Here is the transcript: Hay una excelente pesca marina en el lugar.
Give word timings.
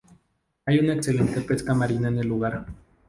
Hay 0.65 0.79
una 0.79 0.93
excelente 0.95 1.41
pesca 1.41 1.75
marina 1.75 2.07
en 2.07 2.17
el 2.17 2.27
lugar. 2.27 2.65